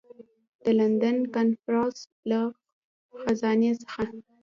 د 0.63 0.65
لندن 0.79 1.17
کنفرانس 1.35 1.97
له 2.29 2.39
خزانې 3.23 3.71
څخه. 3.81 4.01